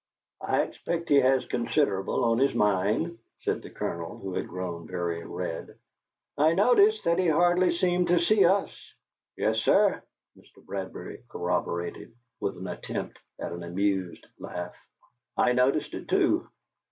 "I 0.41 0.63
expect 0.63 1.09
he 1.09 1.17
has 1.17 1.45
considerable 1.45 2.25
on 2.25 2.39
his 2.39 2.55
mind," 2.55 3.19
said 3.41 3.61
the 3.61 3.69
Colonel, 3.69 4.17
who 4.17 4.33
had 4.33 4.47
grown 4.47 4.87
very 4.87 5.23
red. 5.23 5.77
"I 6.39 6.55
noticed 6.55 7.03
that 7.03 7.19
he 7.19 7.27
hardly 7.27 7.69
seemed 7.71 8.07
to 8.07 8.17
see 8.17 8.43
us." 8.43 8.95
"Yes, 9.37 9.59
sir," 9.59 10.01
Mr. 10.35 10.65
Bradbury 10.65 11.21
corroborated, 11.29 12.15
with 12.39 12.57
an 12.57 12.65
attempt 12.67 13.19
at 13.37 13.51
an 13.51 13.61
amused 13.61 14.25
laugh. 14.39 14.73
"I 15.37 15.51
noticed 15.53 15.93
it, 15.93 16.07
too. 16.07 16.49